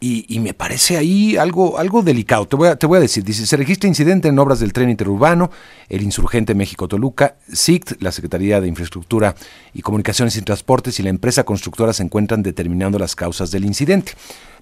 y, 0.00 0.38
me 0.40 0.52
parece 0.52 0.98
ahí 0.98 1.38
algo, 1.38 1.78
algo 1.78 2.02
delicado. 2.02 2.46
Te 2.46 2.56
voy, 2.56 2.68
a, 2.68 2.76
te 2.76 2.86
voy 2.86 2.98
a 2.98 3.00
decir, 3.00 3.24
dice, 3.24 3.46
se 3.46 3.56
registra 3.56 3.88
incidente 3.88 4.28
en 4.28 4.38
obras 4.38 4.60
del 4.60 4.74
tren 4.74 4.90
interurbano, 4.90 5.50
el 5.88 6.02
insurgente 6.02 6.54
México-Toluca, 6.54 7.36
SICT, 7.50 8.02
la 8.02 8.12
Secretaría 8.12 8.60
de 8.60 8.68
Infraestructura 8.68 9.34
y 9.72 9.80
Comunicaciones 9.80 10.36
y 10.36 10.42
Transportes 10.42 11.00
y 11.00 11.02
la 11.02 11.08
empresa 11.08 11.44
constructora 11.44 11.94
se 11.94 12.02
encuentran 12.02 12.42
determinando 12.42 12.98
las 12.98 13.16
causas 13.16 13.50
del 13.50 13.64
incidente. 13.64 14.12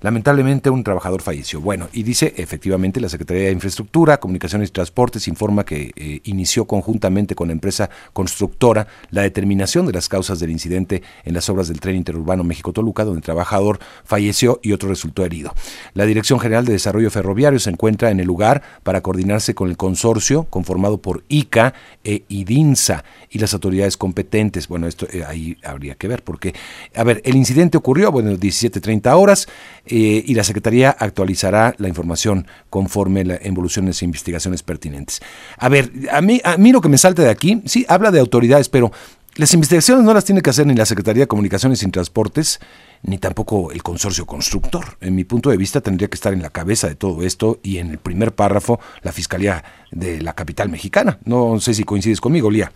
Lamentablemente 0.02 0.68
un 0.68 0.82
trabajador 0.82 1.23
falleció. 1.23 1.61
Bueno, 1.61 1.88
y 1.92 2.02
dice 2.02 2.35
efectivamente 2.37 3.00
la 3.00 3.09
Secretaría 3.09 3.44
de 3.44 3.52
Infraestructura, 3.52 4.18
Comunicaciones 4.18 4.68
y 4.68 4.73
Transportes 4.73 5.28
informa 5.28 5.64
que 5.64 5.92
eh, 5.94 6.21
inició 6.25 6.66
conjuntamente 6.66 7.37
con 7.37 7.49
la 7.49 7.52
empresa 7.52 7.88
constructora 8.12 8.88
la 9.11 9.23
determinación 9.23 9.87
de 9.87 9.92
las 9.92 10.09
causas 10.09 10.40
del 10.40 10.50
incidente 10.50 11.02
en 11.25 11.35
las 11.35 11.49
obras 11.49 11.68
del 11.68 11.80
tren 11.80 11.97
interurbano 11.97 12.42
México-Toluca, 12.42 13.04
donde 13.04 13.18
el 13.18 13.25
trabajador 13.25 13.78
falleció 14.04 14.59
y 14.62 14.73
otro 14.73 14.88
resultó 14.88 15.25
herido. 15.25 15.54
La 15.94 16.04
Dirección 16.04 16.40
General 16.40 16.64
de 16.64 16.73
Desarrollo 16.73 17.11
Ferroviario 17.11 17.61
se 17.61 17.71
encuentra 17.71 18.11
en 18.11 18.18
el 18.18 18.26
lugar 18.26 18.62
para 18.82 19.02
coordinarse 19.02 19.54
con 19.54 19.71
el 19.71 19.76
consorcio 19.76 20.44
conformado 20.50 20.99
por 20.99 21.23
ICA 21.28 21.75
e 22.02 22.25
IDINSA 22.28 23.04
y 23.30 23.38
las 23.38 23.54
autoridades 23.54 23.97
competentes. 23.97 24.66
Bueno, 24.66 24.88
esto 24.88 25.06
eh, 25.12 25.25
ahí 25.25 25.56
habría 25.62 25.94
que 25.94 26.09
ver, 26.09 26.25
porque, 26.25 26.54
a 26.94 27.04
ver, 27.04 27.23
el 27.25 27.37
incidente 27.37 27.78
ocurrió, 27.78 28.11
bueno, 28.11 28.32
17.30 28.32 29.16
horas. 29.16 29.47
Y 29.92 30.34
la 30.34 30.44
Secretaría 30.44 30.90
actualizará 30.90 31.75
la 31.78 31.88
información 31.88 32.46
conforme 32.70 33.25
la 33.25 33.37
evoluciones 33.42 34.02
e 34.02 34.04
investigaciones 34.04 34.62
pertinentes. 34.62 35.20
A 35.58 35.68
ver, 35.68 35.90
a 36.11 36.20
mí, 36.20 36.40
a 36.44 36.56
mí 36.56 36.72
lo 36.72 36.80
que 36.80 36.88
me 36.88 36.99
salta 36.99 37.22
de 37.22 37.30
aquí, 37.30 37.62
sí, 37.66 37.84
habla 37.88 38.11
de 38.11 38.20
autoridades, 38.20 38.68
pero 38.68 38.92
las 39.37 39.54
investigaciones 39.54 40.04
no 40.04 40.12
las 40.12 40.26
tiene 40.26 40.42
que 40.42 40.50
hacer 40.50 40.66
ni 40.66 40.75
la 40.75 40.84
Secretaría 40.84 41.22
de 41.22 41.26
Comunicaciones 41.26 41.82
y 41.82 41.90
Transportes, 41.90 42.61
ni 43.02 43.16
tampoco 43.16 43.72
el 43.72 43.82
consorcio 43.82 44.26
constructor. 44.26 44.84
En 45.00 45.14
mi 45.14 45.25
punto 45.25 45.49
de 45.49 45.56
vista 45.56 45.80
tendría 45.80 46.08
que 46.08 46.16
estar 46.16 46.34
en 46.34 46.42
la 46.42 46.50
cabeza 46.50 46.87
de 46.87 46.96
todo 46.96 47.22
esto 47.22 47.58
y 47.62 47.78
en 47.78 47.90
el 47.90 47.99
primer 47.99 48.32
párrafo 48.32 48.78
la 49.02 49.11
Fiscalía 49.11 49.64
de 49.90 50.20
la 50.20 50.34
capital 50.34 50.68
mexicana. 50.68 51.18
No 51.25 51.58
sé 51.61 51.72
si 51.72 51.84
coincides 51.84 52.20
conmigo, 52.20 52.50
Lía. 52.50 52.70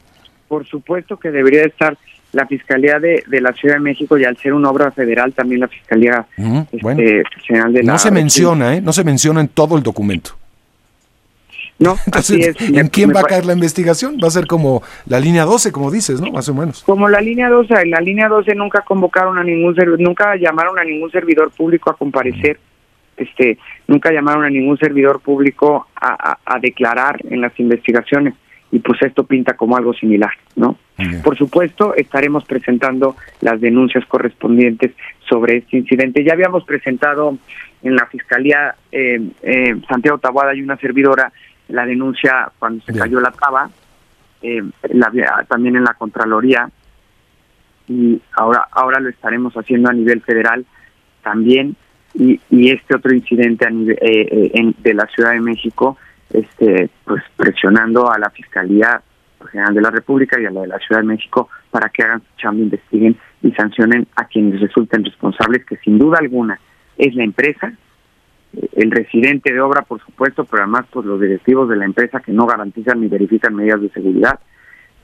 Por 0.48 0.66
supuesto 0.66 1.18
que 1.18 1.30
debería 1.30 1.64
estar 1.64 1.98
la 2.36 2.46
Fiscalía 2.46 3.00
de, 3.00 3.24
la 3.40 3.52
Ciudad 3.54 3.76
de 3.76 3.80
México 3.80 4.18
y 4.18 4.24
al 4.24 4.36
ser 4.36 4.52
una 4.52 4.70
obra 4.70 4.90
federal 4.90 5.32
también 5.32 5.60
la 5.60 5.68
Fiscalía 5.68 6.26
este, 6.70 7.22
General 7.46 7.72
de 7.72 7.82
la... 7.82 7.92
No 7.92 7.98
se 7.98 8.10
menciona, 8.10 8.74
¿eh? 8.74 8.82
No 8.82 8.92
se 8.92 9.04
menciona 9.04 9.40
en 9.40 9.48
todo 9.48 9.76
el 9.76 9.82
documento. 9.82 10.32
No, 11.78 11.96
Entonces, 12.06 12.54
¿en 12.60 12.88
quién 12.88 13.10
va 13.14 13.20
a 13.20 13.24
caer 13.24 13.46
la 13.46 13.54
investigación? 13.54 14.18
Va 14.22 14.28
a 14.28 14.30
ser 14.30 14.46
como 14.46 14.82
la 15.06 15.18
línea 15.18 15.44
12, 15.44 15.72
como 15.72 15.90
dices, 15.90 16.20
¿no? 16.20 16.30
Más 16.30 16.46
o 16.50 16.54
menos. 16.54 16.82
Como 16.84 17.08
la 17.08 17.22
línea 17.22 17.48
12, 17.48 17.72
en 17.72 17.90
la 17.90 18.00
línea 18.00 18.28
12 18.28 18.54
nunca 18.54 18.82
convocaron 18.82 19.38
a 19.38 19.42
ningún 19.42 19.74
nunca 19.98 20.36
llamaron 20.36 20.78
a 20.78 20.84
ningún 20.84 21.10
servidor 21.10 21.50
público 21.52 21.90
a 21.90 21.96
comparecer. 21.96 22.60
Este, 23.16 23.56
nunca 23.86 24.12
llamaron 24.12 24.44
a 24.44 24.50
ningún 24.50 24.76
servidor 24.76 25.20
público 25.20 25.86
a 25.94 26.58
declarar 26.60 27.18
en 27.30 27.40
las 27.40 27.58
investigaciones 27.58 28.34
y 28.76 28.78
pues 28.80 29.00
esto 29.00 29.24
pinta 29.24 29.54
como 29.54 29.74
algo 29.74 29.94
similar, 29.94 30.32
¿no? 30.54 30.76
Por 31.24 31.36
supuesto, 31.38 31.94
estaremos 31.94 32.44
presentando 32.44 33.16
las 33.40 33.58
denuncias 33.58 34.04
correspondientes 34.04 34.92
sobre 35.26 35.58
este 35.58 35.78
incidente. 35.78 36.22
Ya 36.22 36.34
habíamos 36.34 36.64
presentado 36.64 37.38
en 37.82 37.96
la 37.96 38.04
Fiscalía 38.04 38.74
eh, 38.92 39.18
eh, 39.42 39.76
Santiago 39.88 40.18
Tabuada 40.18 40.54
y 40.54 40.60
una 40.60 40.76
servidora 40.76 41.32
la 41.68 41.86
denuncia 41.86 42.50
cuando 42.58 42.84
se 42.84 42.92
cayó 42.92 43.18
la 43.18 43.30
traba, 43.30 43.70
eh, 44.42 44.62
también 45.48 45.76
en 45.76 45.84
la 45.84 45.94
Contraloría, 45.94 46.68
y 47.88 48.20
ahora, 48.32 48.68
ahora 48.72 49.00
lo 49.00 49.08
estaremos 49.08 49.54
haciendo 49.54 49.88
a 49.88 49.94
nivel 49.94 50.20
federal 50.20 50.66
también, 51.22 51.76
y, 52.12 52.38
y 52.50 52.70
este 52.72 52.94
otro 52.94 53.14
incidente 53.14 53.66
a 53.66 53.70
nivel, 53.70 53.96
eh, 54.02 54.74
de 54.76 54.94
la 54.94 55.06
Ciudad 55.06 55.32
de 55.32 55.40
México, 55.40 55.96
este, 56.30 56.90
pues 57.04 57.22
presionando 57.36 58.10
a 58.10 58.18
la 58.18 58.30
Fiscalía 58.30 59.02
General 59.50 59.74
de 59.74 59.80
la 59.80 59.90
República 59.90 60.40
y 60.40 60.46
a 60.46 60.50
la 60.50 60.62
de 60.62 60.68
la 60.68 60.78
Ciudad 60.78 61.00
de 61.00 61.06
México 61.06 61.48
para 61.70 61.88
que 61.88 62.02
hagan 62.02 62.20
su 62.20 62.36
chamba, 62.36 62.62
investiguen 62.62 63.16
y 63.42 63.52
sancionen 63.52 64.06
a 64.16 64.24
quienes 64.24 64.60
resulten 64.60 65.04
responsables, 65.04 65.64
que 65.64 65.76
sin 65.78 65.98
duda 65.98 66.18
alguna 66.18 66.58
es 66.98 67.14
la 67.14 67.24
empresa, 67.24 67.72
el 68.72 68.90
residente 68.90 69.52
de 69.52 69.60
obra, 69.60 69.82
por 69.82 70.00
supuesto, 70.00 70.44
pero 70.44 70.62
además 70.62 70.86
pues 70.90 71.06
los 71.06 71.20
directivos 71.20 71.68
de 71.68 71.76
la 71.76 71.84
empresa 71.84 72.20
que 72.20 72.32
no 72.32 72.46
garantizan 72.46 73.00
ni 73.00 73.08
verifican 73.08 73.54
medidas 73.54 73.80
de 73.80 73.90
seguridad 73.90 74.40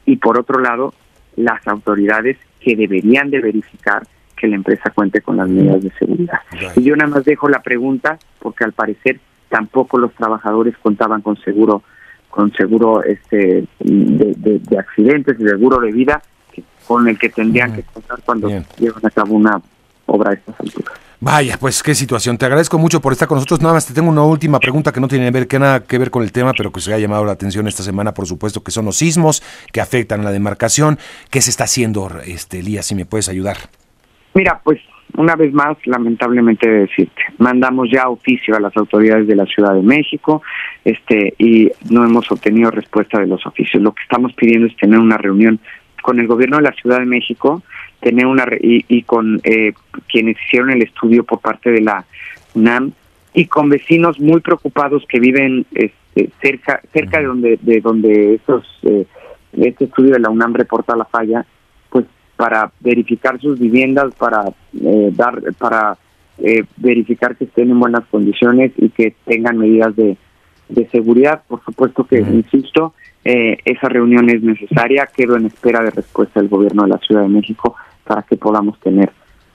y 0.07 0.17
por 0.17 0.39
otro 0.39 0.61
lado 0.61 0.95
las 1.37 1.67
autoridades 1.67 2.39
que 2.61 2.77
deberían 2.77 3.31
de 3.31 3.41
verificar 3.41 4.03
que 4.37 4.49
la 4.49 4.57
empresa 4.57 4.91
cuente 4.91 5.21
con 5.21 5.37
las 5.37 5.49
medidas 5.49 5.83
de 5.83 5.91
seguridad. 5.93 6.41
Y 6.77 6.83
yo 6.83 6.97
nada 6.97 7.11
más 7.11 7.25
dejo 7.25 7.49
la 7.49 7.63
pregunta 7.63 8.19
porque 8.41 8.65
al 8.65 8.73
parecer 8.73 9.21
tampoco 9.53 9.99
los 9.99 10.13
trabajadores 10.15 10.75
contaban 10.79 11.21
con 11.21 11.37
seguro 11.37 11.83
con 12.31 12.51
seguro 12.55 13.05
este 13.05 13.67
de, 13.81 14.79
accidentes 14.79 15.39
y 15.39 15.45
seguro 15.45 15.79
de 15.79 15.93
vida 15.93 16.23
con 16.87 17.07
el 17.07 17.19
que 17.19 17.29
tendrían 17.29 17.75
que 17.75 17.83
contar 17.83 18.21
cuando 18.25 18.49
llevan 18.49 19.05
a 19.05 19.11
cabo 19.11 19.35
una 19.35 19.61
obra 20.07 20.31
de 20.31 20.37
estas 20.37 20.59
alturas. 20.59 20.95
Vaya, 21.21 21.59
pues 21.61 21.83
qué 21.83 21.95
situación. 21.95 22.39
Te 22.39 22.47
agradezco 22.47 22.79
mucho 22.79 23.01
por 23.01 23.13
estar 23.13 23.29
con 23.29 23.37
nosotros. 23.37 23.61
Nada 23.61 23.75
más 23.75 23.87
te 23.87 23.93
tengo 23.93 24.09
una 24.09 24.23
última 24.23 24.59
pregunta 24.59 24.91
que 24.93 25.01
no 25.01 25.09
tiene 25.09 25.31
ver, 25.31 25.47
que 25.47 25.59
nada 25.59 25.85
que 25.85 25.99
ver 25.99 26.11
con 26.11 26.23
el 26.23 26.33
tema, 26.33 26.53
pero 26.57 26.73
que 26.73 26.81
se 26.81 26.93
ha 26.93 26.99
llamado 26.99 27.25
la 27.27 27.33
atención 27.33 27.69
esta 27.69 27.83
semana, 27.83 28.15
por 28.15 28.27
supuesto, 28.27 28.65
que 28.65 28.71
son 28.71 28.87
los 28.87 28.97
sismos 28.97 29.43
que 29.71 29.83
afectan 29.83 30.23
a 30.23 30.25
la 30.25 30.33
demarcación. 30.33 30.99
¿Qué 31.31 31.43
se 31.43 31.51
está 31.51 31.65
haciendo, 31.65 32.11
este 32.27 32.61
Elías, 32.61 32.87
si 32.87 32.95
me 32.95 33.05
puedes 33.05 33.29
ayudar? 33.29 33.59
Mira, 34.35 34.61
pues 34.65 34.81
una 35.17 35.37
vez 35.37 35.53
más, 35.53 35.77
lamentablemente 35.87 36.69
decirte, 36.69 37.23
mandamos 37.39 37.91
ya 37.91 38.09
oficio 38.09 38.57
a 38.57 38.61
las 38.61 38.77
autoridades 38.77 39.27
de 39.27 39.37
la 39.37 39.47
Ciudad 39.47 39.75
de 39.75 39.83
México, 39.83 40.43
este, 40.85 41.35
y 41.39 41.71
no 41.91 42.05
hemos 42.05 42.31
obtenido 42.31 42.71
respuesta 42.71 43.21
de 43.21 43.27
los 43.27 43.47
oficios. 43.47 43.83
Lo 43.83 43.93
que 43.93 44.03
estamos 44.03 44.33
pidiendo 44.33 44.67
es 44.67 44.77
tener 44.77 44.99
una 44.99 45.19
reunión 45.19 45.61
con 46.03 46.19
el 46.19 46.27
gobierno 46.27 46.57
de 46.57 46.65
la 46.65 46.73
Ciudad 46.73 46.99
de 46.99 47.07
México, 47.07 47.63
tener 48.01 48.27
una 48.27 48.47
y, 48.61 49.03
con 49.03 49.41
eh, 49.45 49.73
quienes 50.09 50.37
hicieron 50.47 50.71
el 50.71 50.83
estudio 50.83 51.25
por 51.25 51.41
parte 51.41 51.71
de 51.71 51.81
la 51.81 52.05
UNAM 52.55 52.93
y 53.33 53.47
con 53.47 53.69
vecinos 53.69 54.19
muy 54.19 54.41
preocupados 54.41 55.05
que 55.09 55.21
viven 55.21 55.65
este, 55.73 56.31
cerca 56.43 56.81
cerca 56.93 57.21
de 57.21 57.27
donde 57.27 57.59
de 57.63 57.81
donde 57.81 58.35
estos 58.35 58.67
eh, 58.83 59.07
este 59.53 59.85
estudio 59.85 60.13
de 60.15 60.19
la 60.19 60.31
UNAM 60.31 60.55
reporta 60.55 60.97
la 60.97 61.05
falla 61.05 61.47
para 62.43 62.73
verificar 62.81 63.41
sus 63.41 63.57
viviendas, 63.57 64.13
para 64.17 64.43
eh, 64.75 65.13
dar, 65.15 65.41
para 65.59 65.97
eh, 66.39 66.65
verificar 66.77 67.37
que 67.37 67.45
estén 67.45 67.71
en 67.71 67.79
buenas 67.79 68.05
condiciones 68.11 68.73
y 68.79 68.89
que 68.89 69.15
tengan 69.25 69.59
medidas 69.59 69.95
de, 69.95 70.17
seguridad. 70.91 71.43
Por 71.47 71.63
supuesto 71.65 72.03
que, 72.03 72.19
insisto, 72.19 72.95
eh, 73.25 73.59
esa 73.65 73.89
reunión 73.89 74.29
es 74.29 74.43
necesaria. 74.43 75.09
Quedo 75.15 75.37
en 75.37 75.47
espera 75.47 75.85
de 75.85 75.93
respuesta 75.93 76.41
del 76.41 76.49
gobierno 76.49 76.83
de 76.83 76.89
la 76.89 76.99
Ciudad 76.99 77.23
de 77.23 77.29
México 77.29 77.77
para 78.03 78.23
que 78.23 78.37
podamos 78.37 78.81
tener 78.81 79.13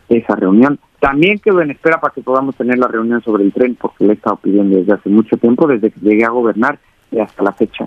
esa 0.08 0.38
reunión. 0.38 0.80
También 1.02 1.40
quedo 1.40 1.62
en 1.62 1.72
espera 1.72 2.00
para 2.00 2.14
que 2.14 2.22
podamos 2.22 2.56
tener 2.56 2.80
la 2.80 2.88
reunión 2.88 3.22
sobre 3.22 3.44
el 3.44 3.52
tren, 3.52 3.76
porque 3.76 4.06
le 4.06 4.12
he 4.12 4.16
estado 4.16 4.38
pidiendo 4.38 4.78
desde 4.78 4.94
hace 4.94 5.10
mucho 5.10 5.36
tiempo, 5.36 5.68
desde 5.68 5.92
que 5.92 6.00
llegué 6.00 6.24
a 6.24 6.30
gobernar 6.30 6.80
y 7.12 7.20
hasta 7.20 7.44
la 7.44 7.52
fecha. 7.52 7.86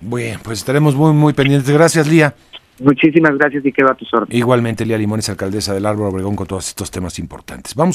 Bueno, 0.00 0.38
pues 0.44 0.58
estaremos 0.58 0.94
muy, 0.94 1.14
muy 1.14 1.32
pendientes. 1.32 1.70
Gracias, 1.70 2.06
Lía. 2.06 2.34
Muchísimas 2.80 3.36
gracias 3.36 3.64
y 3.64 3.72
quedo 3.72 3.90
a 3.90 3.94
tus 3.94 4.12
órdenes. 4.12 4.36
Igualmente, 4.36 4.84
Lía 4.84 4.98
Limones, 4.98 5.28
alcaldesa 5.28 5.74
del 5.74 5.86
Árbol 5.86 6.08
Obregón, 6.08 6.36
con 6.36 6.46
todos 6.46 6.68
estos 6.68 6.90
temas 6.90 7.18
importantes. 7.18 7.74
Vamos 7.74 7.86